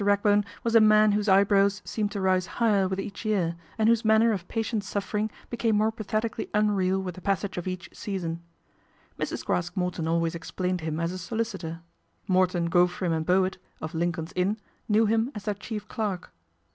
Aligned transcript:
Ragbone 0.03 0.45
was 0.63 0.73
a 0.73 0.81
man 0.81 1.11
whose 1.11 1.29
eyebrows 1.29 1.83
seemed 1.85 2.11
to 2.13 2.21
rise 2.21 2.47
higher 2.57 2.87
with 2.87 2.99
each 2.99 3.23
year, 3.23 3.55
and 3.77 3.87
whose 3.87 4.03
manner 4.03 4.31
of 4.31 4.47
patient 4.47 4.83
suffering 4.83 5.29
became 5.51 5.75
more 5.77 5.91
pathetically 5.91 6.49
unreal 6.55 7.03
witfc 7.03 7.13
the 7.13 7.21
passage 7.21 7.55
of 7.55 7.67
each 7.67 7.87
season. 7.93 8.41
Mrs. 9.19 9.45
Craske 9.45 9.77
Morton 9.77 10.07
always 10.07 10.33
explained 10.33 10.81
him 10.81 10.99
as 10.99 11.11
a 11.11 11.19
solicitor. 11.19 11.81
Morton, 12.27 12.67
Gofrim 12.71 13.13
and 13.13 13.27
Bowett, 13.27 13.59
of 13.79 13.93
Lincoln's 13.93 14.33
Inn, 14.35 14.57
knew 14.89 15.05
him 15.05 15.31
as 15.35 15.43
their 15.45 15.53
chief 15.53 15.87
clerk. 15.87 16.31